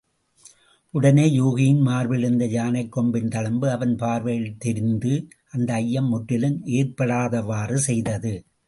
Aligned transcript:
உடனே 0.89 1.39
யூகியின் 1.39 1.81
மார்பிலிருந்த 1.81 2.47
யானைக் 2.47 2.91
கொம்பின் 2.91 3.27
தழும்பு 3.27 3.69
அவன் 3.69 3.95
பார்வையில் 3.95 4.57
தெரிந்து, 4.57 5.27
அந்த 5.49 5.73
ஐயம் 5.73 6.09
முற்றிலும் 6.09 6.65
ஏற்படாதவாறு 6.65 7.73
செய்தது. 7.73 8.45